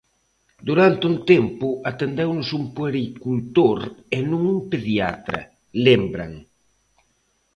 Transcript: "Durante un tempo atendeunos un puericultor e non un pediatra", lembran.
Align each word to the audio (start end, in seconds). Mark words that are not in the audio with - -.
"Durante 0.67 1.03
un 1.11 1.17
tempo 1.31 1.67
atendeunos 1.91 2.49
un 2.59 2.63
puericultor 2.77 3.79
e 4.17 4.19
non 4.29 4.41
un 4.53 4.59
pediatra", 4.71 5.39
lembran. 5.87 6.31